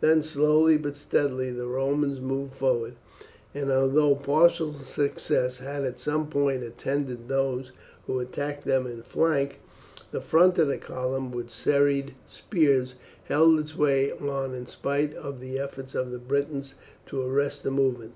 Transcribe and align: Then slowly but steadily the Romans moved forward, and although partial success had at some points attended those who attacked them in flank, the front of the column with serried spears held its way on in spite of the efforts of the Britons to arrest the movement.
Then 0.00 0.22
slowly 0.22 0.78
but 0.78 0.96
steadily 0.96 1.50
the 1.50 1.66
Romans 1.66 2.18
moved 2.18 2.54
forward, 2.54 2.94
and 3.54 3.70
although 3.70 4.14
partial 4.14 4.72
success 4.72 5.58
had 5.58 5.84
at 5.84 6.00
some 6.00 6.28
points 6.28 6.66
attended 6.66 7.28
those 7.28 7.72
who 8.06 8.18
attacked 8.18 8.64
them 8.64 8.86
in 8.86 9.02
flank, 9.02 9.60
the 10.12 10.22
front 10.22 10.56
of 10.58 10.68
the 10.68 10.78
column 10.78 11.30
with 11.30 11.50
serried 11.50 12.14
spears 12.24 12.94
held 13.24 13.60
its 13.60 13.76
way 13.76 14.12
on 14.12 14.54
in 14.54 14.66
spite 14.66 15.12
of 15.14 15.40
the 15.40 15.58
efforts 15.58 15.94
of 15.94 16.10
the 16.10 16.18
Britons 16.18 16.72
to 17.08 17.20
arrest 17.20 17.62
the 17.62 17.70
movement. 17.70 18.14